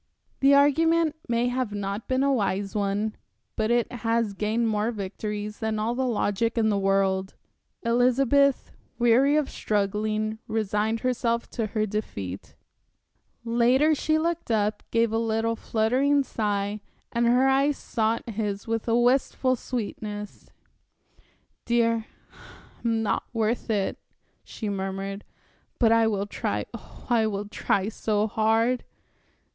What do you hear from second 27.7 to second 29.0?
so hard."